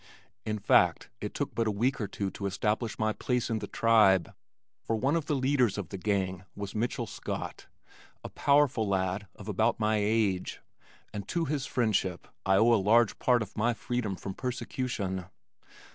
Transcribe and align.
In 0.47 0.57
fact 0.57 1.11
it 1.21 1.35
took 1.35 1.53
but 1.53 1.67
a 1.67 1.71
week 1.71 2.01
or 2.01 2.07
two 2.07 2.31
to 2.31 2.47
establish 2.47 2.97
my 2.97 3.13
place 3.13 3.51
in 3.51 3.59
the 3.59 3.67
tribe 3.67 4.33
for 4.83 4.95
one 4.95 5.15
of 5.15 5.27
the 5.27 5.35
leaders 5.35 5.77
of 5.77 5.89
the 5.89 5.97
gang 5.99 6.43
was 6.55 6.73
Mitchell 6.73 7.05
Scott, 7.05 7.67
a 8.23 8.29
powerful 8.29 8.87
lad 8.87 9.27
of 9.35 9.47
about 9.47 9.79
my 9.79 9.97
own 9.97 10.03
age, 10.03 10.59
and 11.13 11.27
to 11.27 11.45
his 11.45 11.67
friendship 11.67 12.27
I 12.47 12.55
owe 12.57 12.73
a 12.73 12.81
large 12.81 13.19
part 13.19 13.43
of 13.43 13.55
my 13.55 13.75
freedom 13.75 14.15
from 14.15 14.33
persecution. 14.33 15.25